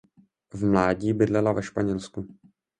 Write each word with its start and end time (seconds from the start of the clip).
V 0.53 0.63
mládí 0.65 1.13
bydlela 1.13 1.53
ve 1.53 1.63
Španělsku. 1.63 2.27